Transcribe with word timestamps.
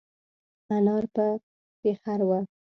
انار 0.75 1.03
په 1.15 1.25
پېخر 1.81 2.19
وه. 2.29 2.39